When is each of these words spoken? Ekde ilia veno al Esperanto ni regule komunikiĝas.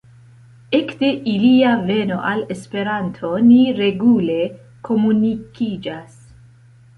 Ekde 0.75 1.09
ilia 1.33 1.73
veno 1.89 2.17
al 2.29 2.41
Esperanto 2.55 3.29
ni 3.51 3.59
regule 3.81 4.39
komunikiĝas. 4.89 6.19